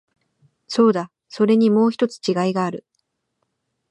[0.67, 2.87] そうだ、それにもう一つ違いがある。